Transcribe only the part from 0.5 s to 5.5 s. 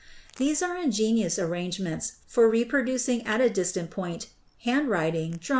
are ingenious arrangements for reproducing at a distant point handwriting, drawings, etc.